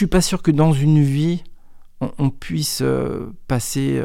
suis 0.00 0.06
pas 0.06 0.22
sûr 0.22 0.40
que 0.40 0.50
dans 0.50 0.72
une 0.72 1.02
vie, 1.02 1.44
on, 2.00 2.30
puisse 2.30 2.80
euh, 2.80 3.30
passer 3.48 4.02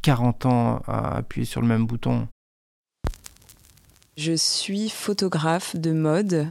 40 0.00 0.46
ans 0.46 0.82
à 0.86 1.18
appuyer 1.18 1.44
sur 1.44 1.60
le 1.60 1.66
même 1.66 1.84
bouton. 1.84 2.28
Je 4.16 4.32
suis 4.32 4.88
photographe 4.88 5.76
de 5.76 5.92
mode, 5.92 6.46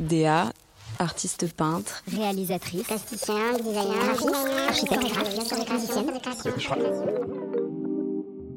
DA, 0.00 0.52
artiste 0.98 1.54
peintre, 1.54 2.02
réalisatrice, 2.10 2.82
plasticien, 2.82 3.52
designer, 3.58 4.10
architecte, 4.66 5.06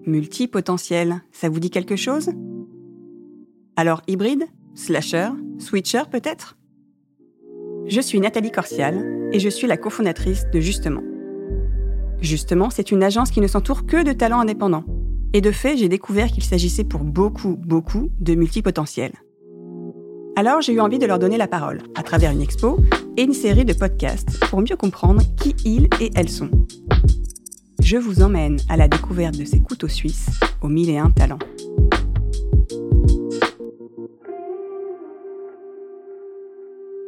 Multipotentiel, 0.07 1.21
ça 1.31 1.47
vous 1.47 1.59
dit 1.59 1.69
quelque 1.69 1.95
chose? 1.95 2.31
Alors 3.75 4.01
hybride 4.07 4.45
Slasher 4.73 5.29
Switcher 5.59 6.03
peut-être? 6.09 6.58
Je 7.89 8.01
suis 8.01 8.19
Nathalie 8.19 8.51
Corsial 8.51 9.03
et 9.33 9.39
je 9.39 9.49
suis 9.49 9.65
la 9.65 9.75
cofondatrice 9.75 10.45
de 10.53 10.59
Justement. 10.59 11.01
Justement, 12.21 12.69
c'est 12.69 12.91
une 12.91 13.01
agence 13.01 13.31
qui 13.31 13.41
ne 13.41 13.47
s'entoure 13.47 13.87
que 13.87 14.03
de 14.03 14.13
talents 14.13 14.41
indépendants. 14.41 14.83
Et 15.33 15.41
de 15.41 15.51
fait, 15.51 15.75
j'ai 15.75 15.89
découvert 15.89 16.27
qu'il 16.27 16.43
s'agissait 16.43 16.83
pour 16.83 17.03
beaucoup, 17.03 17.55
beaucoup 17.55 18.11
de 18.19 18.35
multipotentiels. 18.35 19.13
Alors 20.35 20.61
j'ai 20.61 20.73
eu 20.73 20.79
envie 20.79 20.99
de 20.99 21.07
leur 21.07 21.17
donner 21.17 21.37
la 21.37 21.47
parole, 21.47 21.79
à 21.95 22.03
travers 22.03 22.31
une 22.31 22.41
expo 22.41 22.77
et 23.17 23.23
une 23.23 23.33
série 23.33 23.65
de 23.65 23.73
podcasts, 23.73 24.39
pour 24.51 24.61
mieux 24.61 24.77
comprendre 24.77 25.23
qui 25.41 25.55
ils 25.65 25.89
et 25.99 26.11
elles 26.13 26.29
sont. 26.29 26.51
Je 27.81 27.97
vous 27.97 28.21
emmène 28.21 28.59
à 28.69 28.77
la 28.77 28.87
découverte 28.87 29.35
de 29.35 29.45
ces 29.45 29.61
couteaux 29.61 29.87
suisses 29.87 30.29
aux 30.61 30.67
mille 30.67 30.91
et 30.91 30.99
un 30.99 31.09
talents. 31.09 31.39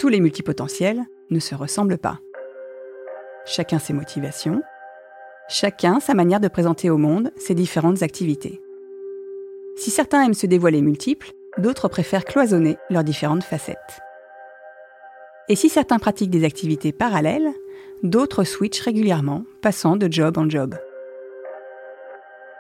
Tous 0.02 0.10
les 0.10 0.20
multipotentiels 0.20 1.06
ne 1.30 1.38
se 1.38 1.54
ressemblent 1.54 2.00
pas. 2.00 2.22
Chacun 3.46 3.78
ses 3.78 3.94
motivations, 3.94 4.64
chacun 5.48 6.00
sa 6.00 6.16
manière 6.16 6.40
de 6.40 6.48
présenter 6.48 6.90
au 6.90 6.98
monde 6.98 7.30
ses 7.38 7.54
différentes 7.54 8.02
activités. 8.02 8.64
Si 9.78 9.92
certains 9.92 10.24
aiment 10.24 10.34
se 10.34 10.48
dévoiler 10.48 10.82
multiples, 10.82 11.34
d'autres 11.60 11.88
préfèrent 11.88 12.26
cloisonner 12.26 12.80
leurs 12.90 13.04
différentes 13.04 13.44
facettes. 13.44 14.00
Et 15.50 15.56
si 15.56 15.70
certains 15.70 16.00
pratiquent 16.00 16.32
des 16.32 16.46
activités 16.46 16.94
parallèles, 16.94 17.54
d'autres 18.02 18.44
switchent 18.44 18.82
régulièrement, 18.82 19.44
passant 19.62 19.98
de 19.98 20.12
job 20.12 20.40
en 20.40 20.50
job. 20.50 20.80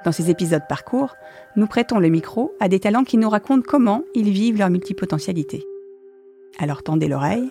Dans 0.06 0.12
ces 0.12 0.30
épisodes 0.30 0.68
parcours, 0.70 1.16
nous 1.56 1.66
prêtons 1.66 1.98
le 1.98 2.10
micro 2.10 2.54
à 2.60 2.68
des 2.68 2.80
talents 2.80 3.04
qui 3.04 3.18
nous 3.18 3.30
racontent 3.30 3.66
comment 3.68 4.04
ils 4.14 4.30
vivent 4.30 4.60
leur 4.60 4.70
multipotentialité. 4.70 5.66
Alors 6.60 6.84
tendez 6.84 7.08
l'oreille, 7.08 7.50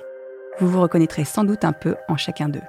vous 0.59 0.69
vous 0.69 0.81
reconnaîtrez 0.81 1.25
sans 1.25 1.45
doute 1.45 1.65
un 1.65 1.73
peu 1.73 1.97
en 2.09 2.17
chacun 2.17 2.48
d'eux. 2.48 2.61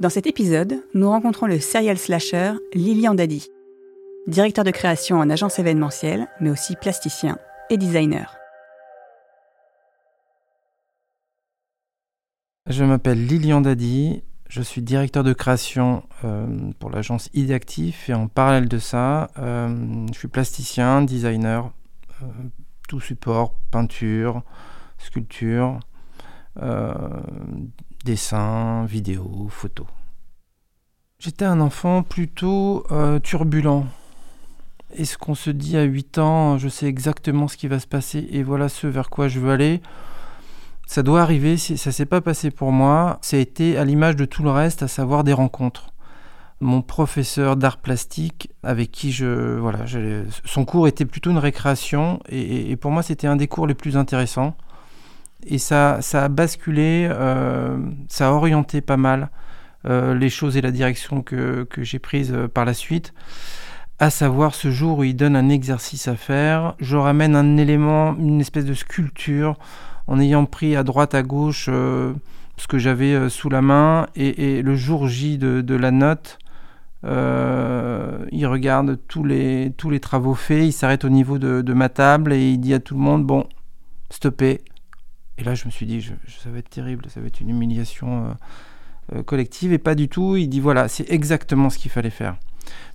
Dans 0.00 0.10
cet 0.10 0.26
épisode, 0.26 0.82
nous 0.94 1.08
rencontrons 1.08 1.46
le 1.46 1.60
serial 1.60 1.96
slasher 1.96 2.54
Lilian 2.74 3.14
Dadi, 3.14 3.48
directeur 4.26 4.64
de 4.64 4.72
création 4.72 5.18
en 5.18 5.30
agence 5.30 5.58
événementielle, 5.58 6.26
mais 6.40 6.50
aussi 6.50 6.74
plasticien 6.76 7.38
et 7.70 7.76
designer. 7.76 8.36
Je 12.68 12.82
m'appelle 12.82 13.24
Lilian 13.24 13.60
Dadi, 13.60 14.22
je 14.48 14.62
suis 14.62 14.82
directeur 14.82 15.22
de 15.22 15.32
création 15.32 16.02
euh, 16.24 16.46
pour 16.78 16.90
l'agence 16.90 17.28
Ideactif 17.34 18.08
et 18.08 18.14
en 18.14 18.26
parallèle 18.26 18.68
de 18.68 18.78
ça, 18.78 19.30
euh, 19.38 20.06
je 20.12 20.18
suis 20.18 20.28
plasticien, 20.28 21.02
designer, 21.02 21.72
euh, 22.22 22.26
tout 22.88 23.00
support, 23.00 23.54
peinture, 23.70 24.42
sculpture, 24.98 25.80
dessin, 28.04 28.84
vidéo, 28.84 29.48
photo. 29.50 29.86
J'étais 31.18 31.44
un 31.44 31.60
enfant 31.60 32.02
plutôt 32.02 32.86
turbulent. 33.22 33.86
Et 34.96 35.04
ce 35.04 35.18
qu'on 35.18 35.34
se 35.34 35.50
dit 35.50 35.76
à 35.76 35.82
8 35.82 36.18
ans, 36.18 36.58
je 36.58 36.68
sais 36.68 36.86
exactement 36.86 37.48
ce 37.48 37.56
qui 37.56 37.66
va 37.66 37.80
se 37.80 37.86
passer 37.86 38.28
et 38.30 38.42
voilà 38.42 38.68
ce 38.68 38.86
vers 38.86 39.10
quoi 39.10 39.26
je 39.26 39.40
veux 39.40 39.50
aller? 39.50 39.82
Ça 40.86 41.02
doit 41.02 41.22
arriver, 41.22 41.56
ça 41.56 41.90
s'est 41.92 42.04
pas 42.06 42.20
passé 42.20 42.50
pour 42.50 42.70
moi, 42.70 43.18
ça 43.22 43.38
a 43.38 43.40
été 43.40 43.78
à 43.78 43.84
l'image 43.84 44.16
de 44.16 44.26
tout 44.26 44.42
le 44.42 44.50
reste, 44.50 44.82
à 44.82 44.88
savoir 44.88 45.24
des 45.24 45.32
rencontres. 45.32 45.93
Mon 46.64 46.80
professeur 46.80 47.56
d'art 47.56 47.76
plastique, 47.76 48.48
avec 48.62 48.90
qui 48.90 49.12
je. 49.12 49.58
Voilà, 49.58 49.80
son 50.46 50.64
cours 50.64 50.88
était 50.88 51.04
plutôt 51.04 51.30
une 51.30 51.36
récréation, 51.36 52.20
et, 52.30 52.74
pour 52.76 52.90
moi, 52.90 53.02
c'était 53.02 53.26
un 53.26 53.36
des 53.36 53.48
cours 53.48 53.66
les 53.66 53.74
plus 53.74 53.98
intéressants. 53.98 54.56
Et 55.46 55.58
ça, 55.58 55.98
ça 56.00 56.24
a 56.24 56.28
basculé, 56.30 57.06
euh, 57.10 57.76
ça 58.08 58.28
a 58.28 58.30
orienté 58.30 58.80
pas 58.80 58.96
mal 58.96 59.28
euh, 59.84 60.14
les 60.14 60.30
choses 60.30 60.56
et 60.56 60.62
la 60.62 60.70
direction 60.70 61.20
que, 61.20 61.68
j'ai 61.76 61.98
prise 61.98 62.32
euh, 62.32 62.48
par 62.48 62.64
la 62.64 62.72
suite. 62.72 63.12
À 63.98 64.08
savoir, 64.08 64.54
ce 64.54 64.70
jour 64.70 65.00
où 65.00 65.04
il 65.04 65.16
donne 65.16 65.36
un 65.36 65.50
exercice 65.50 66.08
à 66.08 66.16
faire, 66.16 66.76
je 66.80 66.96
ramène 66.96 67.36
un 67.36 67.58
élément, 67.58 68.16
une 68.16 68.40
espèce 68.40 68.64
de 68.64 68.72
sculpture 68.72 69.58
en 70.06 70.18
ayant 70.18 70.46
pris 70.46 70.76
à 70.76 70.82
droite, 70.82 71.14
à 71.14 71.22
gauche 71.22 71.66
ce 71.66 72.66
que 72.68 72.78
j'avais 72.78 73.28
sous 73.28 73.50
la 73.50 73.60
main. 73.60 74.06
Et, 74.16 74.62
le 74.62 74.74
jour 74.76 75.08
J 75.08 75.36
de, 75.36 75.74
la 75.76 75.90
note, 75.90 76.38
euh, 77.04 78.24
il 78.32 78.46
regarde 78.46 78.98
tous 79.08 79.24
les, 79.24 79.72
tous 79.76 79.90
les 79.90 80.00
travaux 80.00 80.34
faits, 80.34 80.64
il 80.64 80.72
s'arrête 80.72 81.04
au 81.04 81.08
niveau 81.08 81.38
de, 81.38 81.72
ma 81.72 81.88
table 81.88 82.32
et 82.32 82.50
il 82.50 82.58
dit 82.58 82.74
à 82.74 82.80
tout 82.80 82.94
le 82.94 83.00
monde, 83.00 83.24
bon, 83.24 83.46
stoppez. 84.10 84.62
Et 85.38 85.44
là, 85.44 85.54
je 85.54 85.66
me 85.66 85.70
suis 85.70 85.86
dit, 85.86 86.02
ça 86.02 86.50
va 86.50 86.58
être 86.58 86.70
terrible, 86.70 87.06
ça 87.08 87.20
va 87.20 87.26
être 87.26 87.40
une 87.40 87.50
humiliation 87.50 88.36
collective. 89.26 89.72
Et 89.72 89.78
pas 89.78 89.94
du 89.94 90.08
tout, 90.08 90.36
il 90.36 90.48
dit, 90.48 90.60
voilà, 90.60 90.86
c'est 90.88 91.10
exactement 91.10 91.70
ce 91.70 91.78
qu'il 91.78 91.90
fallait 91.90 92.10
faire. 92.10 92.36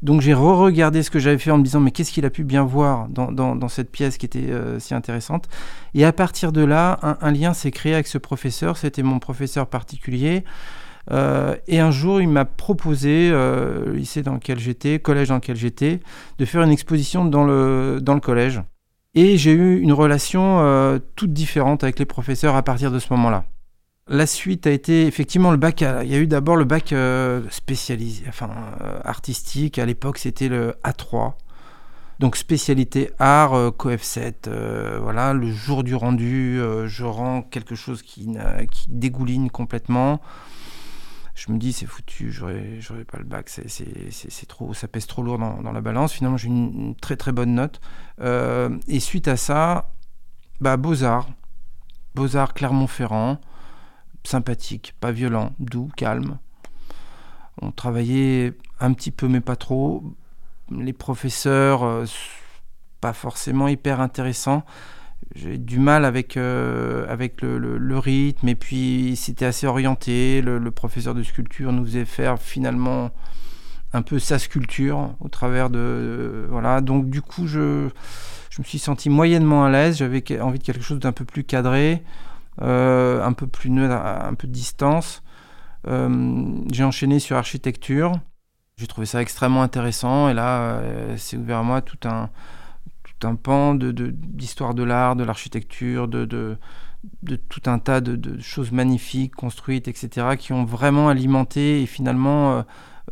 Donc 0.01 0.21
j'ai 0.21 0.33
re-regardé 0.33 1.03
ce 1.03 1.11
que 1.11 1.19
j'avais 1.19 1.37
fait 1.37 1.51
en 1.51 1.57
me 1.57 1.63
disant 1.63 1.79
mais 1.79 1.91
qu'est-ce 1.91 2.11
qu'il 2.11 2.25
a 2.25 2.29
pu 2.29 2.43
bien 2.43 2.63
voir 2.63 3.07
dans, 3.09 3.67
cette 3.67 3.91
pièce 3.91 4.17
qui 4.17 4.25
était 4.25 4.51
euh, 4.51 4.79
si 4.79 4.93
intéressante? 4.93 5.47
Et 5.93 6.05
à 6.05 6.13
partir 6.13 6.51
de 6.51 6.63
là, 6.63 6.99
un, 7.21 7.31
lien 7.31 7.53
s'est 7.53 7.71
créé 7.71 7.93
avec 7.93 8.07
ce 8.07 8.17
professeur, 8.17 8.77
c'était 8.77 9.03
mon 9.03 9.19
professeur 9.19 9.67
particulier. 9.67 10.43
Euh, 11.11 11.55
et 11.67 11.79
un 11.79 11.91
jour, 11.91 12.21
il 12.21 12.29
m'a 12.29 12.45
proposé, 12.45 13.29
euh, 13.31 13.93
lycée 13.93 14.21
dans 14.21 14.33
lequel 14.33 14.59
j'étais, 14.59 14.99
collège 14.99 15.29
dans 15.29 15.35
lequel 15.35 15.55
j'étais, 15.55 15.99
de 16.37 16.45
faire 16.45 16.61
une 16.61 16.71
exposition 16.71 17.25
dans 17.25 17.43
le, 17.43 17.99
dans 18.01 18.13
le 18.13 18.19
collège. 18.19 18.61
Et 19.15 19.37
j'ai 19.37 19.51
eu 19.51 19.79
une 19.79 19.93
relation 19.93 20.99
toute 21.15 21.33
différente 21.33 21.83
avec 21.83 21.97
les 21.97 22.05
professeurs 22.05 22.55
à 22.55 22.61
partir 22.61 22.91
de 22.91 22.99
ce 22.99 23.07
moment-là. 23.11 23.45
La 24.11 24.25
suite 24.25 24.65
a 24.65 24.71
été 24.71 25.05
effectivement 25.05 25.51
le 25.51 25.57
bac. 25.57 25.81
il 25.81 26.09
y 26.09 26.15
a 26.15 26.17
eu 26.17 26.25
d'abord 26.25 26.55
le 26.55 26.65
bac 26.65 26.93
euh, 26.93 27.43
spécialisé, 27.51 28.25
enfin 28.27 28.49
euh, 28.81 28.99
artistique. 29.03 29.77
À 29.77 29.85
l'époque, 29.85 30.17
c'était 30.17 30.47
le 30.49 30.73
A3. 30.83 31.33
Donc 32.17 32.35
spécialité 32.35 33.11
art, 33.19 33.53
euh, 33.53 33.69
coef 33.69 34.01
7. 34.01 34.49
voilà, 34.99 35.33
le 35.33 35.51
jour 35.51 35.83
du 35.83 35.93
rendu, 35.93 36.59
je 36.85 37.03
rends 37.03 37.43
quelque 37.43 37.75
chose 37.75 38.01
qui 38.01 38.27
dégouline 38.87 39.51
complètement. 39.51 40.21
Je 41.39 41.53
me 41.53 41.57
dis, 41.57 41.71
c'est 41.71 41.85
foutu, 41.85 42.31
j'aurais 42.31 43.05
pas 43.05 43.17
le 43.17 43.23
bac, 43.23 43.49
c'est 43.49 44.45
trop, 44.47 44.73
ça 44.73 44.89
pèse 44.89 45.07
trop 45.07 45.23
lourd 45.23 45.39
dans, 45.39 45.71
la 45.71 45.81
balance. 45.81 46.11
Finalement, 46.11 46.35
j'ai 46.35 46.49
une, 46.49 46.95
très 46.95 47.15
très 47.15 47.31
bonne 47.31 47.55
note. 47.55 47.79
et 48.19 48.99
suite 48.99 49.27
à 49.29 49.37
ça, 49.37 49.93
bah, 50.59 50.75
Beaux-Arts. 50.75 51.29
Beaux-Arts 52.13 52.53
Clermont-Ferrand 52.53 53.39
sympathique, 54.23 54.95
pas 54.99 55.11
violent, 55.11 55.53
doux, 55.59 55.89
calme. 55.95 56.37
On 57.61 57.71
travaillait 57.71 58.53
un 58.79 58.93
petit 58.93 59.11
peu 59.11 59.27
mais 59.27 59.41
pas 59.41 59.55
trop. 59.55 60.03
Les 60.71 60.93
professeurs, 60.93 61.83
euh, 61.83 62.05
pas 63.01 63.13
forcément 63.13 63.67
hyper 63.67 64.01
intéressants. 64.01 64.63
J'ai 65.35 65.57
du 65.57 65.79
mal 65.79 66.05
avec, 66.05 66.37
euh, 66.37 67.05
avec 67.07 67.41
le, 67.41 67.99
rythme 67.99 68.47
et 68.47 68.55
puis 68.55 69.15
c'était 69.15 69.45
assez 69.45 69.67
orienté. 69.67 70.41
Le, 70.41 70.71
professeur 70.71 71.13
de 71.13 71.23
sculpture 71.23 71.71
nous 71.71 71.85
faisait 71.85 72.05
faire 72.05 72.39
finalement 72.39 73.11
un 73.93 74.01
peu 74.01 74.19
sa 74.19 74.37
sculpture 74.39 75.15
au 75.19 75.29
travers 75.29 75.69
de... 75.69 76.45
voilà, 76.49 76.79
donc 76.81 77.09
du 77.09 77.21
coup 77.21 77.47
je, 77.47 77.89
je 78.49 78.61
me 78.61 78.63
suis 78.63 78.79
senti 78.79 79.09
moyennement 79.09 79.65
à 79.65 79.69
l'aise. 79.69 79.97
J'avais 79.97 80.23
envie 80.41 80.59
de 80.59 80.63
quelque 80.63 80.83
chose 80.83 80.99
d'un 80.99 81.11
peu 81.11 81.25
plus 81.25 81.43
cadré. 81.43 82.03
Euh, 82.61 83.23
un 83.23 83.31
peu 83.31 83.47
plus 83.47 83.69
neutre, 83.69 83.95
un 83.95 84.33
peu 84.33 84.47
de 84.47 84.51
distance. 84.51 85.23
Euh, 85.87 86.59
j'ai 86.71 86.83
enchaîné 86.83 87.19
sur 87.19 87.37
architecture. 87.37 88.19
J'ai 88.77 88.87
trouvé 88.87 89.05
ça 89.05 89.21
extrêmement 89.21 89.61
intéressant 89.61 90.29
et 90.29 90.33
là, 90.33 90.59
euh, 90.61 91.15
c'est 91.17 91.37
ouvert 91.37 91.59
à 91.59 91.63
moi 91.63 91.81
tout 91.81 91.97
un, 92.07 92.29
un 93.23 93.35
pan 93.35 93.75
d'histoire 93.75 94.73
de, 94.73 94.83
l'art, 94.83 95.15
de 95.15 95.23
l'architecture, 95.23 96.07
de, 96.07 96.25
de, 96.25 96.57
tout 97.49 97.61
un 97.65 97.79
tas 97.79 98.01
de, 98.01 98.39
choses 98.39 98.71
magnifiques 98.71 99.35
construites, 99.35 99.87
etc., 99.87 100.35
qui 100.37 100.53
ont 100.53 100.65
vraiment 100.65 101.09
alimenté 101.09 101.81
et 101.81 101.85
finalement 101.85 102.65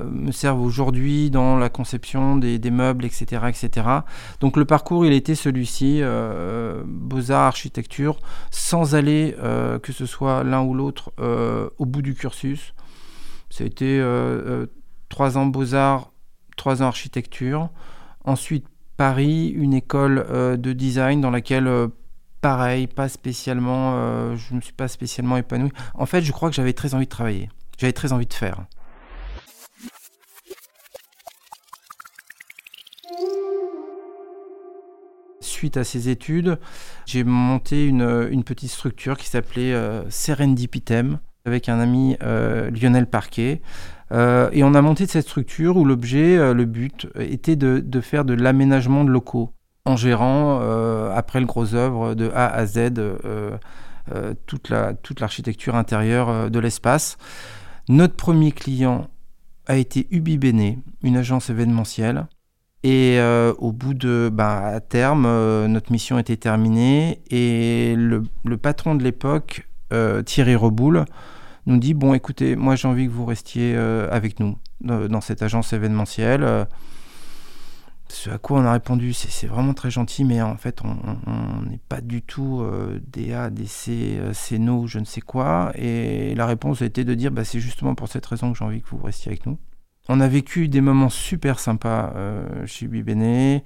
me 0.04 0.32
servent 0.32 0.62
aujourd'hui 0.62 1.30
dans 1.30 1.58
la 1.58 1.70
conception 1.70 2.36
des, 2.36 2.60
meubles, 2.72 3.06
etc., 3.06 3.48
etc. 3.48 3.88
Donc 4.40 4.58
le 4.58 4.66
parcours, 4.66 5.06
il 5.06 5.14
était 5.14 5.36
celui-ci, 5.36 6.02
beaux-arts, 6.86 7.46
architecture, 7.48 8.20
sans 8.52 8.96
aller, 8.96 9.36
que 9.82 9.92
ce 9.92 10.06
soit 10.06 10.44
l'un 10.44 10.62
ou 10.62 10.74
l'autre, 10.74 11.12
au 11.78 11.86
bout 11.86 12.02
du 12.02 12.14
cursus. 12.14 12.74
Ça 13.50 13.64
a 13.64 13.68
été 13.68 14.04
trois 15.10 15.38
ans 15.38 15.46
beaux-arts, 15.46 16.12
trois 16.56 16.82
ans 16.82 16.88
architecture. 16.88 17.70
Ensuite, 18.24 18.66
Paris, 18.98 19.48
une 19.50 19.74
école 19.74 20.26
de 20.58 20.74
design 20.74 21.22
dans 21.22 21.32
laquelle 21.32 21.90
pareil, 22.42 22.88
pas 22.88 23.10
spécialement, 23.10 23.96
euh, 23.96 24.36
je 24.36 24.52
ne 24.52 24.58
me 24.58 24.62
suis 24.62 24.74
pas 24.74 24.88
spécialement 24.88 25.38
épanoui. 25.38 25.72
En 25.94 26.06
fait, 26.06 26.22
je 26.22 26.32
crois 26.32 26.50
que 26.50 26.56
j'avais 26.56 26.74
très 26.74 26.94
envie 26.94 27.06
de 27.06 27.10
travailler. 27.10 27.50
J'avais 27.78 27.94
très 27.94 28.14
envie 28.14 28.26
de 28.26 28.34
faire. 28.34 28.66
Suite 35.42 35.78
à 35.78 35.84
ces 35.84 36.10
études, 36.10 36.60
j'ai 37.06 37.24
monté 37.24 37.86
une, 37.86 38.44
petite 38.44 38.72
structure 38.72 39.18
qui 39.18 39.28
s'appelait 39.28 39.74
euh, 39.74 40.08
Serendipitem 40.10 41.20
avec 41.46 41.70
un 41.70 41.80
ami 41.80 42.16
euh, 42.22 42.70
Lionel 42.70 43.08
Parquet. 43.08 43.62
Et 44.12 44.64
on 44.64 44.74
a 44.74 44.82
monté 44.82 45.06
cette 45.06 45.26
structure 45.26 45.78
où 45.78 45.84
l'objet, 45.84 46.54
le 46.54 46.66
but 46.66 47.08
était 47.16 47.56
de 47.56 48.02
faire 48.02 48.24
de 48.26 48.34
l'aménagement 48.34 49.04
de 49.04 49.10
locaux 49.10 49.54
en 49.88 49.96
gérant, 49.96 50.60
euh, 50.62 51.16
après 51.16 51.40
le 51.40 51.46
gros 51.46 51.74
œuvre, 51.74 52.14
de 52.14 52.30
A 52.36 52.48
à 52.48 52.66
Z, 52.66 52.78
euh, 52.78 53.58
euh, 54.14 54.34
toute, 54.46 54.70
la, 54.70 54.94
toute 54.94 55.22
l'architecture 55.22 55.76
intérieure 55.76 56.52
de 56.52 56.60
l'espace. 56.60 57.18
Notre 57.88 58.16
premier 58.16 58.52
client 58.52 59.08
a 59.66 59.78
été 59.78 60.08
Ubi 60.12 60.38
Bene, 60.38 60.82
une 61.04 61.18
agence 61.18 61.50
événementielle. 61.50 62.28
Et 62.84 63.20
au 63.58 63.74
bout 63.74 63.94
de, 63.94 64.30
ben, 64.32 64.62
à 64.64 64.80
terme, 64.80 65.24
notre 65.68 65.92
mission 65.92 66.20
était 66.20 66.38
terminée 66.38 67.22
et 67.30 67.96
le 67.98 68.58
patron 68.58 68.96
de 68.96 69.04
l'époque, 69.04 69.68
Thierry 70.26 70.56
Reboul, 70.56 71.04
nous 71.68 71.78
dit 71.78 71.94
bon, 71.94 72.16
écoutez, 72.16 72.56
moi 72.56 72.76
j'ai 72.76 72.88
envie 72.88 73.06
que 73.06 73.12
vous 73.12 73.26
restiez 73.26 73.76
avec 73.76 74.40
nous 74.40 74.58
dans 74.82 75.22
cette 75.22 75.44
agence 75.44 75.74
événementielle. 75.74 76.68
Ce 78.10 78.30
à 78.30 78.38
quoi 78.38 78.60
on 78.60 78.66
a 78.66 78.72
répondu, 78.72 79.14
c'est 79.14 79.48
vraiment 79.48 79.74
très 79.74 79.92
gentil, 79.92 80.24
mais 80.24 80.42
en 80.42 80.56
fait, 80.56 80.82
on 80.84 81.62
n'est 81.70 81.80
pas 81.90 82.00
du 82.02 82.22
tout 82.22 82.62
euh, 82.62 83.02
des 83.06 83.34
A, 83.34 83.50
des 83.50 83.66
C, 83.66 84.18
euh, 84.20 84.34
C, 84.34 84.60
no, 84.60 84.88
je 84.88 85.00
ne 85.00 85.06
sais 85.06 85.22
quoi. 85.22 85.72
Et 85.76 86.34
la 86.36 86.46
réponse 86.46 86.82
a 86.82 86.86
été 86.86 87.04
de 87.04 87.14
dire, 87.14 87.32
bah, 87.32 87.44
c'est 87.44 87.60
justement 87.60 87.96
pour 87.96 88.08
cette 88.08 88.26
raison 88.26 88.52
que 88.52 88.58
j'ai 88.58 88.66
envie 88.66 88.82
que 88.82 88.90
vous 88.90 89.04
restiez 89.04 89.30
avec 89.30 89.46
nous. 89.46 89.58
On 90.08 90.22
a 90.22 90.28
vécu 90.30 90.70
des 90.70 90.80
moments 90.80 91.10
super 91.10 91.60
sympas 91.60 92.14
euh, 92.16 92.66
chez 92.66 92.88
Bibéné, 92.88 93.66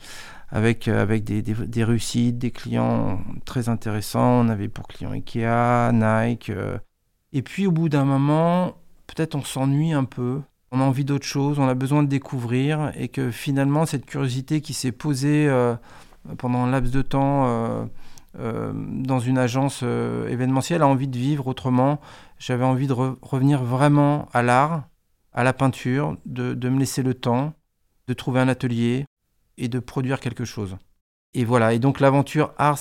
avec, 0.49 0.87
avec 0.87 1.23
des, 1.23 1.43
des, 1.43 1.83
réussites, 1.83 2.39
des 2.39 2.49
clients 2.49 3.21
très 3.45 3.69
intéressants. 3.69 4.41
On 4.41 4.49
avait 4.49 4.69
pour 4.69 4.87
clients 4.87 5.11
Ikea, 5.11 5.91
Nike. 5.93 6.51
Et 7.33 7.41
puis 7.41 7.67
au 7.67 7.71
bout 7.71 7.89
d'un 7.89 8.05
moment, 8.05 8.77
peut-être 9.07 9.35
on 9.35 9.43
s'ennuie 9.43 9.93
un 9.93 10.03
peu 10.03 10.41
on 10.71 10.79
a 10.79 10.83
envie 10.83 11.05
d'autre 11.05 11.25
chose, 11.25 11.59
on 11.59 11.67
a 11.67 11.73
besoin 11.73 12.01
de 12.01 12.07
découvrir, 12.07 12.91
et 12.95 13.09
que 13.09 13.29
finalement 13.29 13.85
cette 13.85 14.05
curiosité 14.05 14.61
qui 14.61 14.73
s'est 14.73 14.93
posée 14.93 15.47
euh, 15.49 15.75
pendant 16.37 16.63
un 16.63 16.71
laps 16.71 16.91
de 16.91 17.01
temps 17.01 17.45
euh, 17.47 17.85
euh, 18.39 18.71
dans 18.73 19.19
une 19.19 19.37
agence 19.37 19.83
événementielle 19.83 20.81
a 20.81 20.87
envie 20.87 21.09
de 21.09 21.17
vivre 21.17 21.47
autrement. 21.47 21.99
J'avais 22.39 22.63
envie 22.63 22.87
de 22.87 22.93
revenir 22.93 23.63
vraiment 23.63 24.29
à 24.33 24.41
l'art, 24.41 24.83
à 25.33 25.43
la 25.43 25.53
peinture, 25.53 26.15
de, 26.25 26.69
me 26.69 26.79
laisser 26.79 27.03
le 27.03 27.13
temps, 27.13 27.53
de 28.07 28.13
trouver 28.13 28.39
un 28.39 28.47
atelier 28.47 29.05
et 29.57 29.67
de 29.67 29.79
produire 29.79 30.19
quelque 30.21 30.45
chose. 30.45 30.77
Et 31.33 31.45
voilà, 31.45 31.73
et 31.73 31.79
donc 31.79 31.99
l'aventure 31.99 32.53
art 32.57 32.77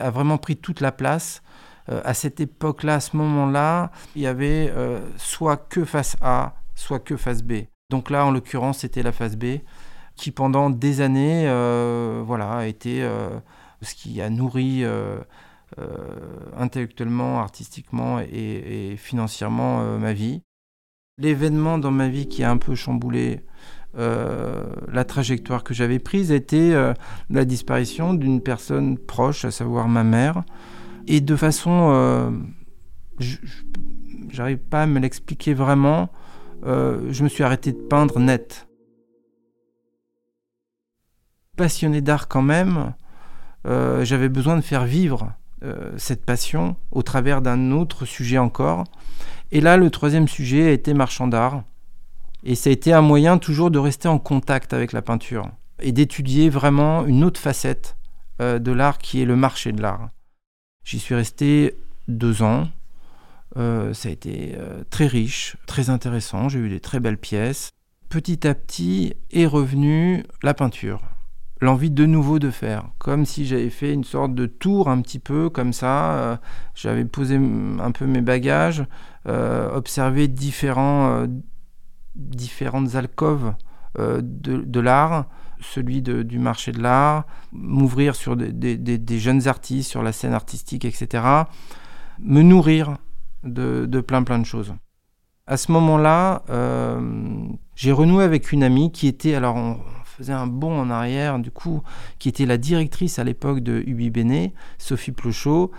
a 0.00 0.10
vraiment 0.10 0.38
pris 0.38 0.56
toute 0.56 0.80
la 0.80 0.92
place. 0.92 1.42
À 1.88 2.14
cette 2.14 2.40
époque-là, 2.40 2.94
à 2.94 3.00
ce 3.00 3.16
moment-là, 3.16 3.90
il 4.14 4.22
y 4.22 4.26
avait 4.26 4.72
soit 5.16 5.56
que 5.56 5.84
face 5.84 6.16
A, 6.20 6.54
soit 6.74 7.00
que 7.00 7.16
phase 7.16 7.42
B. 7.42 7.64
Donc 7.90 8.10
là, 8.10 8.26
en 8.26 8.30
l'occurrence, 8.30 8.78
c'était 8.78 9.02
la 9.02 9.12
phase 9.12 9.36
B 9.36 9.58
qui, 10.16 10.30
pendant 10.30 10.70
des 10.70 11.00
années, 11.00 11.44
euh, 11.46 12.22
voilà, 12.26 12.52
a 12.52 12.66
été 12.66 13.02
euh, 13.02 13.28
ce 13.82 13.94
qui 13.94 14.20
a 14.20 14.30
nourri 14.30 14.82
euh, 14.82 15.18
intellectuellement, 16.56 17.40
artistiquement 17.40 18.18
et, 18.20 18.96
financièrement 18.96 19.98
ma 19.98 20.12
vie. 20.12 20.42
L'événement 21.18 21.78
dans 21.78 21.90
ma 21.90 22.08
vie 22.08 22.28
qui 22.28 22.42
a 22.42 22.50
un 22.50 22.56
peu 22.56 22.74
chamboulé 22.74 23.40
la 23.94 25.04
trajectoire 25.04 25.64
que 25.64 25.72
j'avais 25.72 25.98
prise 25.98 26.30
été 26.30 26.74
la 27.30 27.44
disparition 27.44 28.14
d'une 28.14 28.42
personne 28.42 28.98
proche, 28.98 29.44
à 29.44 29.50
savoir 29.50 29.88
ma 29.88 30.04
mère. 30.04 30.44
Et 31.06 31.20
de 31.20 31.36
façon... 31.36 32.44
J'arrive 34.30 34.58
pas 34.58 34.82
à 34.82 34.86
me 34.86 34.98
l'expliquer 34.98 35.54
vraiment. 35.54 36.10
Euh, 36.66 37.08
je 37.10 37.22
me 37.22 37.28
suis 37.28 37.42
arrêté 37.42 37.72
de 37.72 37.78
peindre 37.78 38.18
net. 38.18 38.68
Passionné 41.56 42.02
d'art 42.02 42.28
quand 42.28 42.42
même, 42.42 42.92
euh, 43.66 44.04
j'avais 44.04 44.28
besoin 44.28 44.56
de 44.56 44.60
faire 44.60 44.84
vivre 44.84 45.32
euh, 45.64 45.92
cette 45.96 46.26
passion 46.26 46.76
au 46.92 47.02
travers 47.02 47.40
d'un 47.40 47.72
autre 47.72 48.04
sujet 48.04 48.36
encore. 48.36 48.84
Et 49.52 49.62
là, 49.62 49.78
le 49.78 49.88
troisième 49.90 50.28
sujet 50.28 50.68
a 50.68 50.72
été 50.72 50.92
marchand 50.92 51.28
d'art. 51.28 51.62
Et 52.44 52.54
ça 52.54 52.68
a 52.68 52.74
été 52.74 52.92
un 52.92 53.00
moyen 53.00 53.38
toujours 53.38 53.70
de 53.70 53.78
rester 53.78 54.08
en 54.08 54.18
contact 54.18 54.74
avec 54.74 54.92
la 54.92 55.02
peinture 55.02 55.48
et 55.80 55.92
d'étudier 55.92 56.50
vraiment 56.50 57.06
une 57.06 57.24
autre 57.24 57.40
facette 57.40 57.96
de 58.38 58.70
l'art 58.70 58.98
qui 58.98 59.22
est 59.22 59.24
le 59.24 59.34
marché 59.34 59.72
de 59.72 59.80
l'art. 59.80 60.10
J'y 60.86 61.00
suis 61.00 61.14
resté 61.14 61.76
deux 62.08 62.42
ans 62.42 62.68
euh, 63.56 63.94
ça 63.94 64.08
a 64.08 64.12
été 64.12 64.54
euh, 64.58 64.82
très 64.90 65.06
riche, 65.06 65.56
très 65.66 65.90
intéressant. 65.90 66.48
J'ai 66.48 66.58
eu 66.58 66.68
des 66.68 66.80
très 66.80 67.00
belles 67.00 67.18
pièces. 67.18 67.70
Petit 68.08 68.46
à 68.46 68.54
petit 68.54 69.14
est 69.30 69.46
revenue 69.46 70.24
la 70.42 70.54
peinture. 70.54 71.00
L'envie 71.60 71.90
de 71.90 72.04
nouveau 72.04 72.38
de 72.38 72.50
faire, 72.50 72.90
comme 72.98 73.24
si 73.24 73.46
j'avais 73.46 73.70
fait 73.70 73.92
une 73.92 74.04
sorte 74.04 74.34
de 74.34 74.44
tour 74.44 74.88
un 74.88 75.00
petit 75.00 75.18
peu 75.18 75.48
comme 75.48 75.72
ça. 75.72 76.12
Euh, 76.12 76.36
j'avais 76.74 77.06
posé 77.06 77.36
un 77.36 77.90
peu 77.92 78.06
mes 78.06 78.20
bagages, 78.20 78.84
observé 79.24 80.28
différents, 80.28 81.26
différentes 82.14 82.94
alcôves 82.94 83.54
de, 83.98 84.80
l'art, 84.80 85.26
celui 85.60 86.02
du 86.02 86.38
marché 86.38 86.72
de 86.72 86.80
l'art, 86.80 87.26
m'ouvrir 87.52 88.14
sur 88.14 88.36
des, 88.36 89.18
jeunes 89.18 89.48
artistes, 89.48 89.90
sur 89.90 90.02
la 90.02 90.12
scène 90.12 90.34
artistique, 90.34 90.84
etc. 90.84 91.24
Me 92.18 92.42
nourrir 92.42 92.96
de, 93.44 94.00
plein 94.00 94.22
plein 94.22 94.38
de 94.38 94.46
choses. 94.46 94.74
À 95.46 95.56
ce 95.56 95.70
moment-là, 95.72 96.42
euh, 96.50 97.00
j'ai 97.76 97.92
renoué 97.92 98.24
avec 98.24 98.50
une 98.50 98.64
amie 98.64 98.90
qui 98.90 99.06
était, 99.06 99.34
alors 99.34 99.54
on 99.56 99.78
faisait 100.04 100.32
un 100.32 100.46
bond 100.46 100.80
en 100.80 100.90
arrière, 100.90 101.38
du 101.38 101.50
coup, 101.50 101.82
qui 102.18 102.28
était 102.28 102.46
la 102.46 102.56
directrice 102.56 103.18
à 103.18 103.24
l'époque 103.24 103.60
de 103.60 103.82
Ubi 103.86 104.10
Bene, 104.10 104.50
Sophie 104.78 105.12
Plochot, 105.12 105.70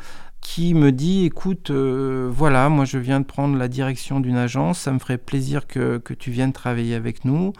qui 0.41 0.73
me 0.73 0.91
dit, 0.91 1.25
écoute, 1.25 1.71
euh, 1.71 2.29
voilà, 2.31 2.69
moi 2.69 2.85
je 2.85 2.97
viens 2.97 3.19
de 3.19 3.25
prendre 3.25 3.57
la 3.57 3.67
direction 3.67 4.19
d'une 4.19 4.37
agence, 4.37 4.79
ça 4.79 4.91
me 4.91 4.99
ferait 4.99 5.17
plaisir 5.17 5.67
que, 5.67 6.01
tu 6.17 6.31
viennes 6.31 6.53
travailler 6.53 6.95
avec 6.95 7.25
nous. 7.25 7.53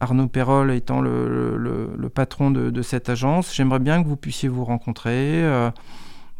Arnaud 0.00 0.28
Perrol 0.28 0.70
étant 0.72 1.02
le, 1.02 2.10
patron 2.12 2.50
de, 2.50 2.82
cette 2.82 3.08
agence, 3.08 3.54
j'aimerais 3.54 3.78
bien 3.78 4.02
que 4.02 4.08
vous 4.08 4.16
puissiez 4.16 4.48
vous 4.48 4.64
rencontrer. 4.64 5.44
Euh, 5.44 5.70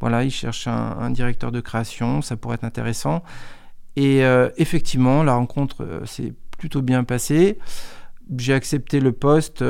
voilà, 0.00 0.24
il 0.24 0.30
cherche 0.30 0.66
un, 0.66 1.10
directeur 1.10 1.52
de 1.52 1.60
création, 1.60 2.22
ça 2.22 2.36
pourrait 2.36 2.54
être 2.54 2.64
intéressant. 2.64 3.22
Et 3.96 4.24
euh, 4.24 4.48
effectivement, 4.56 5.22
la 5.22 5.34
rencontre 5.34 5.84
euh, 5.84 6.06
s'est 6.06 6.32
plutôt 6.56 6.80
bien 6.80 7.04
passée. 7.04 7.58
J'ai 8.36 8.54
accepté 8.54 9.00
le 9.00 9.12
poste 9.12 9.64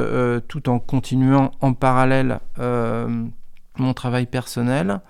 tout 0.48 0.68
en 0.68 0.78
continuant 0.78 1.50
en 1.60 1.72
parallèle 1.72 2.40
mon 2.58 3.94
travail 3.94 4.26
personnel. 4.26 5.00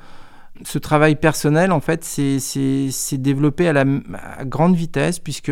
Ce 0.63 0.79
travail 0.79 1.17
personnel, 1.17 1.73
en 1.73 1.81
fait, 1.81 2.05
c'est 2.05 3.19
développé 3.19 3.67
à 3.67 3.73
la 3.73 3.85
grande 4.45 4.77
vitesse 4.77 5.19
puisque 5.19 5.51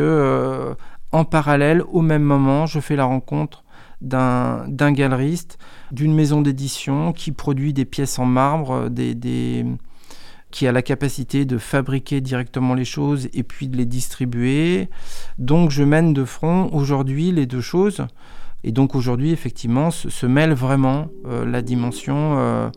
en 1.13 1.25
parallèle, 1.25 1.83
au 1.91 2.01
même 2.01 2.23
moment, 2.23 2.67
je 2.67 2.81
fais 2.81 2.97
la 2.97 3.05
rencontre 3.05 3.65
d'un 4.01 4.93
galeriste, 4.93 5.59
d'une 5.91 6.15
maison 6.15 6.41
d'édition 6.41 7.13
qui 7.13 7.33
produit 7.33 7.73
des 7.73 7.85
pièces 7.85 8.19
en 8.19 8.27
marbre, 8.27 8.89
des, 8.91 9.67
qui 10.51 10.67
a 10.67 10.73
la 10.73 10.83
capacité 10.83 11.45
de 11.45 11.59
fabriquer 11.59 12.21
directement 12.21 12.75
les 12.75 12.85
choses 12.85 13.29
et 13.33 13.43
puis 13.43 13.69
de 13.69 13.77
les 13.77 13.87
distribuer. 13.87 14.89
Donc 15.39 15.71
je 15.71 15.83
mène 15.83 16.13
de 16.13 16.25
front 16.25 16.71
aujourd'hui 16.73 17.33
les 17.33 17.47
deux 17.47 17.61
choses. 17.61 18.07
Et 18.65 18.73
donc 18.73 18.95
aujourd'hui, 18.95 19.31
effectivement, 19.31 19.91
se, 19.91 20.27
mêle 20.27 20.53
vraiment 20.53 21.09
euh, 21.27 21.45
la 21.45 21.63
dimension 21.63 22.39
euh, 22.39 22.71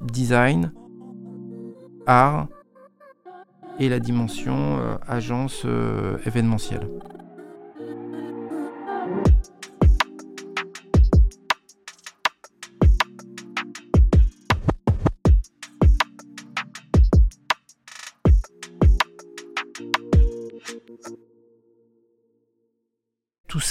design, 0.00 0.72
art 2.06 2.48
et 3.78 3.88
la 3.88 3.98
dimension 3.98 4.78
euh, 4.78 4.96
agence 5.06 5.66
événementielle. 6.26 6.88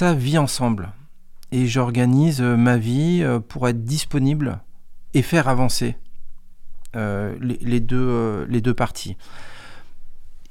Ça 0.02 0.16
vit 0.16 0.40
ensemble. 0.40 0.94
Et 1.52 1.68
j'organise 1.68 2.42
ma 2.42 2.78
vie 2.78 3.24
pour 3.50 3.68
être 3.68 3.84
disponible 3.84 4.60
et 5.14 5.22
faire 5.22 5.48
avancer 5.48 5.96
les, 6.96 7.80
deux, 7.80 8.48
les 8.50 8.62
deux 8.62 8.74
parties. 8.74 9.16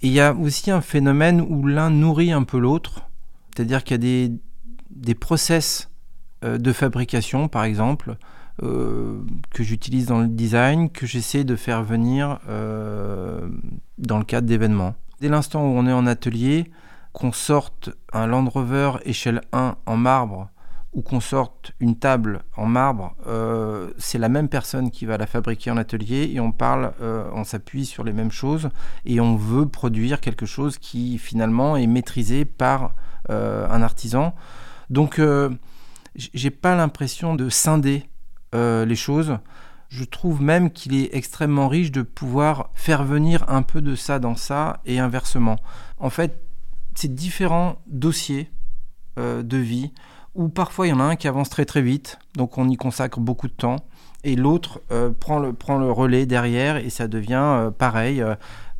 Et 0.02 0.06
il 0.06 0.12
y 0.12 0.20
a 0.20 0.32
aussi 0.34 0.70
un 0.70 0.80
phénomène 0.80 1.40
où 1.40 1.66
l'un 1.66 1.90
nourrit 1.90 2.30
un 2.30 2.44
peu 2.44 2.60
l'autre, 2.60 3.08
c'est-à-dire 3.52 3.82
qu'il 3.82 3.94
y 3.94 3.96
a 3.96 3.98
des, 3.98 4.32
des 4.90 5.16
process 5.16 5.90
de 6.42 6.72
fabrication, 6.72 7.48
par 7.48 7.64
exemple, 7.64 8.18
euh, 8.62 9.18
que 9.52 9.64
j'utilise 9.64 10.06
dans 10.06 10.20
le 10.20 10.28
design, 10.28 10.90
que 10.90 11.06
j'essaie 11.06 11.42
de 11.42 11.56
faire 11.56 11.82
venir 11.82 12.38
euh, 12.48 13.48
dans 13.98 14.18
le 14.18 14.24
cadre 14.24 14.46
d'événements. 14.46 14.94
Dès 15.20 15.28
l'instant 15.28 15.64
où 15.64 15.76
on 15.76 15.88
est 15.88 15.92
en 15.92 16.06
atelier, 16.06 16.70
qu'on 17.12 17.32
sorte 17.32 17.90
un 18.12 18.26
Land 18.26 18.48
Rover 18.48 18.92
échelle 19.04 19.40
1 19.52 19.76
en 19.86 19.96
marbre 19.96 20.48
ou 20.92 21.02
qu'on 21.02 21.20
sorte 21.20 21.72
une 21.78 21.96
table 21.96 22.42
en 22.56 22.66
marbre, 22.66 23.14
euh, 23.26 23.90
c'est 23.98 24.18
la 24.18 24.28
même 24.28 24.48
personne 24.48 24.90
qui 24.90 25.06
va 25.06 25.16
la 25.16 25.26
fabriquer 25.26 25.70
en 25.70 25.76
atelier 25.76 26.30
et 26.34 26.40
on 26.40 26.50
parle, 26.50 26.92
on 27.00 27.44
s'appuie 27.44 27.86
sur 27.86 28.02
les 28.02 28.12
mêmes 28.12 28.32
choses 28.32 28.70
et 29.04 29.20
on 29.20 29.36
veut 29.36 29.68
produire 29.68 30.20
quelque 30.20 30.46
chose 30.46 30.78
qui 30.78 31.18
finalement 31.18 31.76
est 31.76 31.86
maîtrisé 31.86 32.44
par 32.44 32.94
un 33.28 33.82
artisan. 33.82 34.34
Donc 34.88 35.20
j'ai 36.16 36.50
pas 36.50 36.74
l'impression 36.74 37.34
de 37.34 37.48
scinder 37.48 38.04
euh, 38.54 38.84
les 38.84 38.96
choses. 38.96 39.38
Je 39.88 40.04
trouve 40.04 40.42
même 40.42 40.70
qu'il 40.70 40.94
est 40.94 41.14
extrêmement 41.14 41.68
riche 41.68 41.90
de 41.90 42.02
pouvoir 42.02 42.70
faire 42.74 43.04
venir 43.04 43.44
un 43.48 43.62
peu 43.62 43.80
de 43.80 43.94
ça 43.94 44.18
dans 44.18 44.36
ça 44.36 44.80
et 44.86 44.98
inversement. 44.98 45.56
En 45.98 46.10
fait, 46.10 46.42
c'est 46.94 47.14
différents 47.14 47.76
dossiers 47.86 48.50
euh, 49.18 49.42
de 49.42 49.56
vie 49.56 49.92
où 50.34 50.48
parfois 50.48 50.86
il 50.86 50.90
y 50.90 50.92
en 50.92 51.00
a 51.00 51.04
un 51.04 51.16
qui 51.16 51.28
avance 51.28 51.50
très 51.50 51.64
très 51.64 51.82
vite, 51.82 52.18
donc 52.36 52.56
on 52.58 52.68
y 52.68 52.76
consacre 52.76 53.18
beaucoup 53.18 53.48
de 53.48 53.52
temps, 53.52 53.76
et 54.22 54.36
l'autre 54.36 54.80
euh, 54.92 55.10
prend, 55.10 55.38
le, 55.38 55.52
prend 55.52 55.78
le 55.78 55.90
relais 55.90 56.26
derrière 56.26 56.76
et 56.76 56.90
ça 56.90 57.08
devient 57.08 57.70
pareil, 57.78 58.22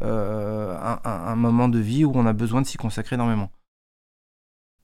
un, 0.01 1.37
moment 1.37 1.69
de 1.69 1.79
vie 1.79 2.05
où 2.05 2.13
on 2.15 2.27
a 2.27 2.33
besoin 2.33 2.63
de 2.63 2.67
s'y 2.67 2.77
consacrer 2.77 3.17
énormément 3.17 3.51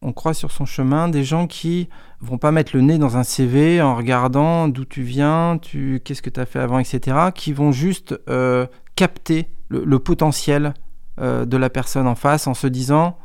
on 0.02 0.12
croit 0.12 0.34
sur 0.34 0.52
son 0.52 0.64
chemin 0.64 1.08
des 1.08 1.24
gens 1.24 1.46
qui 1.46 1.88
vont 2.20 2.38
pas 2.38 2.52
mettre 2.52 2.76
le 2.76 2.82
nez 2.82 2.98
dans 2.98 3.16
un 3.16 3.24
CV 3.24 3.80
en 3.80 3.96
regardant 3.96 4.68
d'où 4.68 4.84
tu 4.84 5.02
viens, 5.02 5.58
tu 5.60 6.00
qu'est-ce 6.04 6.22
que 6.22 6.30
tu 6.30 6.40
as 6.40 6.46
fait 6.46 6.60
avant, 6.60 6.78
etc. 6.78 7.16
Qui 7.34 7.52
vont 7.52 7.72
juste 7.72 8.18
euh, 8.28 8.66
capter 8.94 9.48
le, 9.68 9.98
potentiel 9.98 10.66
euh, 10.66 10.72
de 11.18 11.56
la 11.56 11.70
personne 11.70 12.06
en 12.06 12.14
face 12.14 12.46
en 12.46 12.54
se 12.54 12.66
disant 12.66 13.16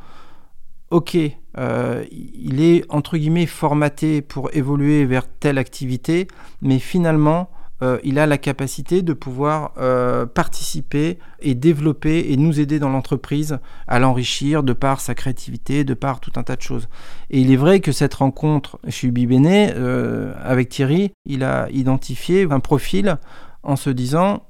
ok, 0.91 1.17
euh, 1.57 2.03
il 2.11 2.61
est 2.61 2.83
entre 2.89 3.17
guillemets 3.17 3.45
formaté 3.45 4.21
pour 4.21 4.49
évoluer 4.53 5.05
vers 5.05 5.27
telle 5.27 5.57
activité, 5.57 6.27
mais 6.61 6.79
finalement 6.79 7.49
euh, 7.83 7.97
il 8.03 8.19
a 8.19 8.27
la 8.27 8.37
capacité 8.37 9.01
de 9.01 9.13
pouvoir 9.13 9.73
euh, 9.77 10.25
participer 10.27 11.17
et 11.39 11.55
développer 11.55 12.31
et 12.31 12.37
nous 12.37 12.59
aider 12.59 12.77
dans 12.77 12.89
l'entreprise 12.89 13.57
à 13.87 13.97
l'enrichir 13.97 14.61
de 14.61 14.73
par 14.73 15.01
sa 15.01 15.15
créativité, 15.15 15.83
de 15.83 15.95
par 15.95 16.19
tout 16.19 16.31
un 16.35 16.43
tas 16.43 16.55
de 16.55 16.61
choses. 16.61 16.89
Et 17.31 17.41
il 17.41 17.51
est 17.51 17.55
vrai 17.57 17.79
que 17.79 17.91
cette 17.91 18.13
rencontre 18.13 18.79
chez 18.87 19.07
Ubibene 19.07 19.47
euh, 19.47 20.33
avec 20.43 20.69
Thierry, 20.69 21.11
il 21.25 21.43
a 21.43 21.67
identifié 21.71 22.45
un 22.51 22.59
profil 22.59 23.17
en 23.63 23.75
se 23.75 23.89
disant 23.89 24.43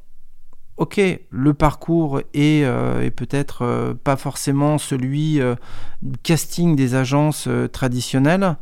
ok, 0.81 1.00
le 1.29 1.53
parcours 1.53 2.21
est, 2.33 2.65
peut-être 3.11 3.95
pas 4.03 4.15
forcément 4.15 4.77
celui 4.77 5.39
du 6.01 6.17
casting 6.23 6.75
des 6.75 6.95
agences 6.95 7.47
traditionnelles, 7.71 8.57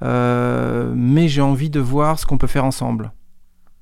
mais 0.00 1.28
j'ai 1.28 1.42
envie 1.42 1.70
de 1.70 1.80
voir 1.80 2.18
ce 2.18 2.26
qu'on 2.26 2.38
peut 2.38 2.46
faire 2.46 2.64
ensemble. 2.64 3.12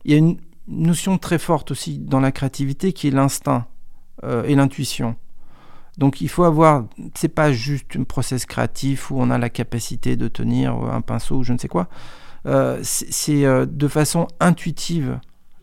Il 0.04 0.12
y 0.12 0.14
a 0.14 0.18
une 0.18 0.38
notion 0.70 1.18
très 1.18 1.38
forte 1.38 1.70
aussi 1.72 1.98
dans 1.98 2.20
la 2.20 2.32
créativité 2.32 2.92
qui 2.92 3.08
est 3.08 3.10
l'instinct 3.10 3.66
euh, 4.24 4.44
et 4.44 4.54
l'intuition. 4.54 5.16
Donc 5.98 6.20
il 6.20 6.28
faut 6.28 6.44
avoir, 6.44 6.84
c'est 7.14 7.28
pas 7.28 7.52
juste 7.52 7.96
un 7.96 8.04
process 8.04 8.46
créatif 8.46 9.10
où 9.10 9.16
on 9.18 9.30
a 9.30 9.38
la 9.38 9.50
capacité 9.50 10.16
de 10.16 10.28
tenir 10.28 10.74
un 10.74 11.00
pinceau 11.00 11.38
ou 11.38 11.42
je 11.42 11.52
ne 11.52 11.58
sais 11.58 11.68
quoi. 11.68 11.88
Euh, 12.46 12.78
c'est 12.82 13.44
euh, 13.44 13.66
de 13.66 13.88
façon 13.88 14.26
intuitive 14.38 15.20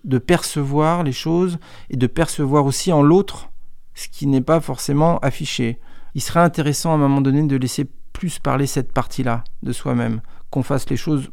de 0.07 0.17
percevoir 0.17 1.03
les 1.03 1.11
choses 1.11 1.59
et 1.89 1.97
de 1.97 2.07
percevoir 2.07 2.65
aussi 2.65 2.91
en 2.91 3.03
l'autre 3.03 3.49
ce 3.93 4.07
qui 4.07 4.25
n'est 4.25 4.41
pas 4.41 4.61
forcément 4.61 5.19
affiché. 5.19 5.79
Il 6.15 6.21
serait 6.21 6.39
intéressant 6.39 6.91
à 6.91 6.95
un 6.95 6.97
moment 6.97 7.21
donné 7.21 7.43
de 7.43 7.55
laisser 7.57 7.85
plus 8.13 8.39
parler 8.39 8.65
cette 8.65 8.91
partie-là 8.91 9.43
de 9.61 9.71
soi-même, 9.71 10.21
qu'on 10.49 10.63
fasse 10.63 10.89
les 10.89 10.97
choses 10.97 11.29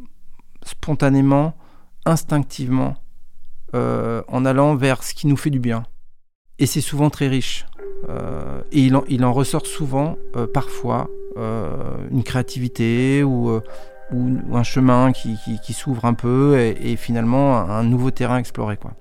spontanément, 0.62 1.56
instinctivement 2.04 2.94
euh, 3.74 4.22
en 4.28 4.44
allant 4.44 4.76
vers 4.76 5.02
ce 5.02 5.14
qui 5.14 5.26
nous 5.26 5.36
fait 5.36 5.50
du 5.50 5.60
bien. 5.60 5.84
Et 6.58 6.66
c'est 6.66 6.80
souvent 6.80 7.10
très 7.10 7.28
riche. 7.28 7.66
Euh, 8.08 8.60
et 8.72 8.80
il 9.08 9.24
en, 9.24 9.32
ressort 9.32 9.66
souvent, 9.66 10.16
euh, 10.36 10.46
parfois, 10.46 11.08
une 12.12 12.22
créativité 12.22 13.24
ou, 13.24 13.60
ou, 14.12 14.56
un 14.56 14.62
chemin 14.62 15.12
qui, 15.12 15.36
s'ouvre 15.72 16.04
un 16.04 16.14
peu 16.14 16.58
et, 16.58 16.96
finalement 16.96 17.58
un, 17.58 17.82
nouveau 17.82 18.10
terrain 18.10 18.38
exploré. 18.38 18.76
Quoi. 18.76 18.92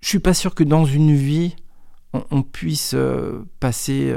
Je 0.00 0.08
suis 0.08 0.18
pas 0.18 0.34
sûr 0.34 0.54
que 0.54 0.64
dans 0.64 0.84
une 0.84 1.14
vie, 1.14 1.56
on, 2.30 2.42
puisse 2.42 2.96
passer 3.60 4.14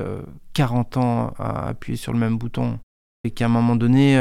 40 0.54 0.98
ans 0.98 1.34
à 1.38 1.68
appuyer 1.68 1.98
sur 1.98 2.14
le 2.14 2.20
même 2.20 2.38
bouton 2.38 2.80
et 3.24 3.32
qu'à 3.32 3.46
un 3.46 3.50
moment 3.50 3.76
donné, 3.76 4.18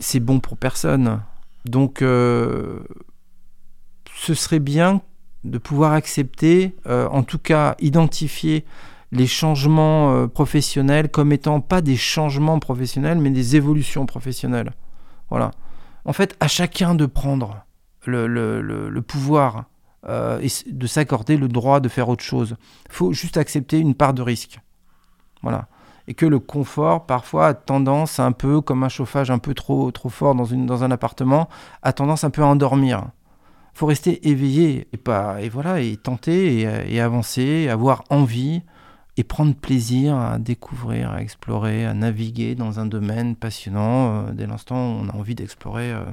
c'est 0.00 0.20
bon 0.20 0.40
pour 0.40 0.56
personne. 0.56 1.20
Donc, 1.66 2.02
euh, 2.02 2.80
ce 4.16 4.34
serait 4.34 4.58
bien 4.58 5.02
de 5.44 5.58
pouvoir 5.58 5.92
accepter, 5.92 6.74
euh, 6.86 7.06
en 7.08 7.22
tout 7.22 7.38
cas 7.38 7.76
identifier 7.80 8.64
les 9.12 9.26
changements 9.26 10.12
euh, 10.12 10.26
professionnels 10.26 11.10
comme 11.10 11.32
étant 11.32 11.60
pas 11.60 11.80
des 11.80 11.96
changements 11.96 12.58
professionnels, 12.58 13.18
mais 13.18 13.30
des 13.30 13.56
évolutions 13.56 14.06
professionnelles. 14.06 14.72
Voilà. 15.30 15.50
En 16.04 16.12
fait, 16.12 16.36
à 16.40 16.48
chacun 16.48 16.94
de 16.94 17.06
prendre 17.06 17.64
le, 18.06 19.00
pouvoir 19.00 19.64
et 20.08 20.48
de 20.66 20.86
s'accorder 20.86 21.36
le 21.36 21.46
droit 21.46 21.80
de 21.80 21.88
faire 21.88 22.08
autre 22.08 22.24
chose. 22.24 22.56
Il 22.86 22.92
faut 22.92 23.12
juste 23.12 23.36
accepter 23.36 23.78
une 23.78 23.94
part 23.94 24.14
de 24.14 24.22
risque. 24.22 24.60
Voilà 25.42 25.68
et 26.10 26.14
que 26.14 26.26
le 26.26 26.40
confort 26.40 27.06
parfois 27.06 27.46
a 27.46 27.54
tendance 27.54 28.18
un 28.18 28.32
peu 28.32 28.60
comme 28.60 28.82
un 28.82 28.88
chauffage 28.88 29.30
un 29.30 29.38
peu 29.38 29.54
trop 29.54 29.92
trop 29.92 30.08
fort 30.08 30.34
dans 30.34 30.44
une 30.44 30.66
dans 30.66 30.82
un 30.82 30.90
appartement 30.90 31.48
a 31.82 31.92
tendance 31.92 32.24
un 32.24 32.30
peu 32.30 32.42
à 32.42 32.46
endormir. 32.46 33.10
Faut 33.74 33.86
rester 33.86 34.28
éveillé 34.28 34.88
et 34.92 34.96
pas 34.96 35.40
et 35.40 35.48
voilà 35.48 35.80
et 35.80 35.96
tenter 35.96 36.62
et, 36.92 37.00
avancer, 37.00 37.68
avoir 37.68 38.02
envie 38.10 38.62
et 39.20 39.24
prendre 39.24 39.54
plaisir 39.54 40.16
à 40.16 40.38
découvrir, 40.38 41.10
à 41.10 41.20
explorer, 41.20 41.84
à 41.84 41.92
naviguer 41.92 42.54
dans 42.54 42.80
un 42.80 42.86
domaine 42.86 43.36
passionnant 43.36 44.28
euh, 44.28 44.32
dès 44.32 44.46
l'instant 44.46 44.76
où 44.76 45.00
on 45.02 45.08
a 45.10 45.14
envie 45.14 45.34
d'explorer 45.34 45.92
euh, 45.92 46.04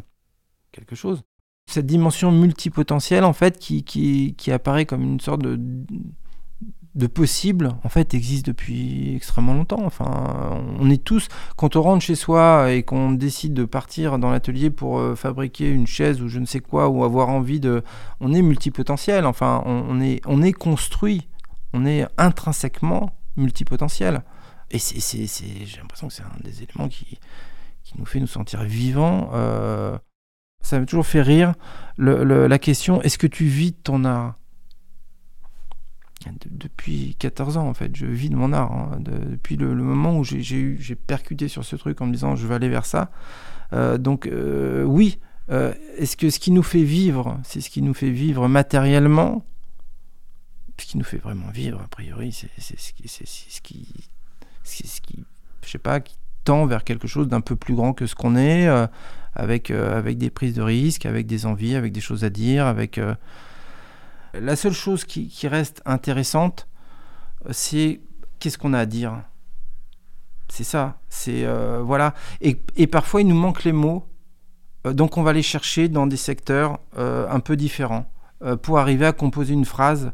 quelque 0.74 0.94
chose. 0.94 1.24
Cette 1.70 1.86
dimension 1.86 2.34
multipotentielle 2.34 3.24
en 3.24 3.32
fait 3.32 3.60
qui, 3.60 3.86
qui, 3.86 4.36
qui 4.38 4.52
apparaît 4.52 4.86
comme 4.86 5.04
une 5.04 5.22
sorte 5.22 5.42
de 5.42 5.58
de 6.96 7.06
possible, 7.06 7.74
en 7.84 7.90
fait, 7.90 8.16
existe 8.16 8.48
depuis 8.48 9.16
extrêmement 9.16 9.54
longtemps. 9.54 9.84
Enfin, 9.86 10.60
on 10.80 10.90
est 10.90 11.04
tous, 11.04 11.28
quand 11.56 11.76
on 11.76 11.84
rentre 11.84 12.04
chez 12.04 12.16
soi 12.16 12.72
et 12.72 12.82
qu'on 12.82 13.12
décide 13.12 13.54
de 13.54 13.66
partir 13.66 14.18
dans 14.18 14.32
l'atelier 14.32 14.72
pour 14.72 14.98
euh, 14.98 15.14
fabriquer 15.14 15.70
une 15.70 15.86
chaise 15.86 16.24
ou 16.24 16.28
je 16.28 16.40
ne 16.40 16.46
sais 16.46 16.60
quoi, 16.60 16.90
ou 16.90 17.04
avoir 17.04 17.30
envie 17.30 17.60
de, 17.60 17.84
on 18.20 18.34
est 18.34 18.42
multipotentiel. 18.42 19.28
Enfin, 19.28 19.62
on, 19.68 20.02
est, 20.02 20.22
on 20.26 20.42
est 20.42 20.54
construit, 20.54 21.28
on 21.74 21.86
est 21.86 22.06
intrinsèquement 22.18 23.12
multipotentiel. 23.36 24.24
Et 24.72 24.80
c'est, 24.80 25.26
j'ai 25.66 25.78
l'impression 25.78 26.08
que 26.08 26.14
c'est 26.14 26.24
un 26.24 26.44
des 26.44 26.64
éléments 26.64 26.90
qui, 26.90 27.20
qui 27.84 27.98
nous 27.98 28.06
fait 28.06 28.20
nous 28.20 28.28
sentir 28.28 28.64
vivants. 28.64 29.30
Euh, 29.34 29.98
ça 30.62 30.80
m'a 30.80 30.86
toujours 30.86 31.06
fait 31.06 31.22
rire 31.22 31.54
la 31.98 32.60
question 32.60 33.02
est-ce 33.02 33.18
que 33.18 33.28
tu 33.28 33.46
vis 33.46 33.74
ton 33.74 34.04
art? 34.04 34.36
Depuis 36.50 37.16
14 37.20 37.58
ans 37.58 37.68
en 37.70 37.74
fait. 37.74 37.96
Je 37.96 38.06
vis 38.06 38.30
de 38.30 38.36
mon 38.36 38.52
art. 38.52 38.74
Hein. 38.74 39.00
depuis 39.00 39.56
le, 39.56 39.74
moment 39.76 40.18
où 40.18 40.26
j'ai 40.26 40.96
percuté 40.96 41.48
sur 41.48 41.64
ce 41.64 41.78
truc 41.78 42.02
en 42.02 42.08
me 42.08 42.12
disant 42.12 42.36
je 42.36 42.46
vais 42.46 42.56
aller 42.56 42.70
vers 42.70 42.86
ça. 42.86 43.12
Euh, 43.72 43.98
donc 43.98 44.28
euh, 44.28 44.84
oui, 44.84 45.20
est-ce 45.50 46.18
que 46.18 46.30
ce 46.30 46.40
qui 46.40 46.52
nous 46.52 46.64
fait 46.64 46.84
vivre, 46.84 47.40
c'est 47.44 47.62
ce 47.62 47.70
qui 47.70 47.82
nous 47.82 47.94
fait 47.94 48.10
vivre 48.10 48.50
matériellement? 48.50 49.46
Ce 50.80 50.86
qui 50.86 50.98
nous 50.98 51.04
fait 51.04 51.18
vraiment 51.18 51.50
vivre, 51.50 51.82
a 51.82 51.88
priori, 51.88 52.32
c'est 52.32 52.50
ce 52.60 52.94
qui, 52.94 53.08
ce 53.08 55.02
qui, 55.02 55.26
je 55.66 55.70
sais 55.70 55.78
pas, 55.80 56.00
qui 56.00 56.16
tend 56.44 56.66
vers 56.66 56.84
quelque 56.84 57.08
chose 57.08 57.28
d'un 57.28 57.42
peu 57.42 57.56
plus 57.56 57.74
grand 57.76 57.94
que 57.94 58.06
ce 58.06 58.16
qu'on 58.16 58.36
est, 58.36 58.68
avec, 59.34 59.72
avec 59.72 60.18
des 60.18 60.30
prises 60.30 60.54
de 60.54 60.62
risques, 60.62 61.06
avec 61.06 61.26
des 61.26 61.46
envies, 61.46 61.76
avec 61.76 61.92
des 61.94 62.00
choses 62.00 62.24
à 62.24 62.30
dire, 62.30 62.68
avec 62.68 63.00
la 64.34 64.56
seule 64.56 64.74
chose 64.74 65.06
qui, 65.06 65.48
reste 65.48 65.82
intéressante, 65.86 66.68
c'est 67.52 68.02
qu'est-ce 68.40 68.58
qu'on 68.58 68.74
a 68.74 68.80
à 68.80 68.86
dire 68.86 69.22
C'est 70.50 70.64
ça. 70.64 71.00
C'est 71.10 71.46
euh, 71.46 71.82
voilà. 71.84 72.14
Et, 72.42 72.62
et, 72.76 72.88
parfois, 72.88 73.22
il 73.22 73.28
nous 73.28 73.36
manque 73.36 73.64
les 73.64 73.72
mots. 73.72 74.08
Euh, 74.86 74.94
donc, 74.94 75.18
on 75.18 75.24
va 75.24 75.34
les 75.34 75.44
chercher 75.44 75.90
dans 75.90 76.08
des 76.08 76.18
secteurs 76.18 76.80
euh, 76.98 77.28
un 77.30 77.40
peu 77.40 77.56
différents 77.56 78.12
pour 78.62 78.78
arriver 78.78 79.08
à 79.08 79.14
composer 79.14 79.56
une 79.56 79.66
phrase 79.66 80.12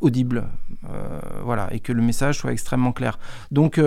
audible. 0.00 0.44
voilà, 1.44 1.68
et 1.72 1.80
que 1.80 1.92
le 1.92 2.02
message 2.02 2.38
soit 2.38 2.52
extrêmement 2.52 2.92
clair. 2.92 3.18
Donc, 3.50 3.80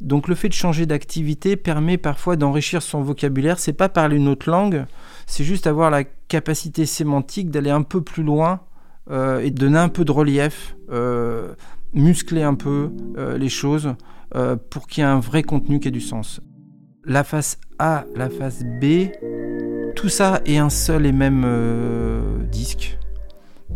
donc, 0.00 0.28
le 0.28 0.34
fait 0.34 0.48
de 0.48 0.54
changer 0.54 0.86
d'activité 0.86 1.56
permet 1.56 1.98
parfois 1.98 2.36
d'enrichir 2.36 2.82
son 2.82 3.02
vocabulaire. 3.02 3.58
C'est 3.58 3.74
pas 3.74 3.88
parler 3.88 4.16
une 4.16 4.28
autre 4.28 4.50
langue, 4.50 4.86
c'est 5.26 5.44
juste 5.44 5.66
avoir 5.66 5.90
la 5.90 6.04
capacité 6.04 6.86
sémantique 6.86 7.50
d'aller 7.50 7.70
un 7.70 7.82
peu 7.82 8.00
plus 8.00 8.22
loin 8.22 8.60
euh, 9.10 9.40
et 9.40 9.50
de 9.50 9.58
donner 9.58 9.78
un 9.78 9.88
peu 9.88 10.04
de 10.04 10.12
relief, 10.12 10.76
euh, 10.90 11.54
muscler 11.92 12.42
un 12.42 12.54
peu 12.54 12.90
euh, 13.16 13.36
les 13.36 13.48
choses 13.48 13.94
pour 14.70 14.86
qu'il 14.86 15.02
y 15.02 15.04
ait 15.04 15.10
un 15.10 15.18
vrai 15.18 15.42
contenu 15.42 15.80
qui 15.80 15.88
ait 15.88 15.90
du 15.90 16.00
sens. 16.00 16.40
La 17.04 17.24
face 17.24 17.58
A, 17.80 18.04
la 18.14 18.30
face 18.30 18.62
B, 18.62 19.08
tout 19.96 20.08
ça 20.08 20.40
est 20.46 20.58
un 20.58 20.70
seul 20.70 21.04
et 21.04 21.10
même 21.10 21.44
disque. 22.48 22.99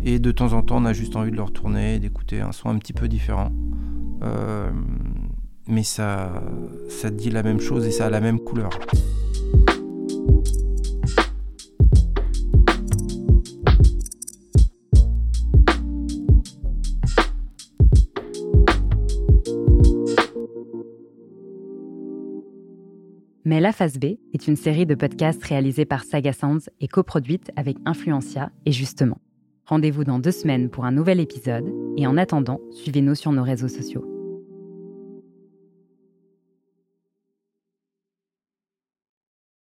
Et 0.03 0.19
de 0.19 0.31
temps 0.31 0.53
en 0.53 0.61
temps, 0.61 0.77
on 0.77 0.85
a 0.85 0.93
juste 0.93 1.15
envie 1.15 1.31
de 1.31 1.35
le 1.35 1.43
retourner, 1.43 1.99
d'écouter 1.99 2.41
un 2.41 2.51
son 2.51 2.69
un 2.69 2.77
petit 2.77 2.93
peu 2.93 3.07
différent. 3.07 3.51
mais 5.67 5.83
ça, 5.83 6.43
ça 6.89 7.09
dit 7.09 7.29
la 7.29 7.43
même 7.43 7.59
chose 7.59 7.85
et 7.85 7.91
ça 7.91 8.05
a 8.05 8.09
la 8.09 8.21
même 8.21 8.39
couleur. 8.39 8.69
Mais 23.47 23.59
La 23.59 23.71
Phase 23.71 23.99
B 23.99 24.17
est 24.33 24.47
une 24.47 24.55
série 24.55 24.87
de 24.87 24.95
podcasts 24.95 25.43
réalisés 25.43 25.85
par 25.85 26.03
Saga 26.03 26.33
Sounds 26.33 26.67
et 26.81 26.87
coproduite 26.87 27.51
avec 27.55 27.77
Influencia 27.85 28.51
et 28.65 28.71
Justement. 28.71 29.19
Rendez-vous 29.67 30.03
dans 30.03 30.19
deux 30.19 30.31
semaines 30.31 30.69
pour 30.69 30.85
un 30.85 30.91
nouvel 30.91 31.19
épisode 31.19 31.65
et 31.97 32.05
en 32.05 32.17
attendant, 32.17 32.61
suivez-nous 32.71 33.15
sur 33.15 33.31
nos 33.31 33.43
réseaux 33.43 33.67
sociaux. 33.67 34.14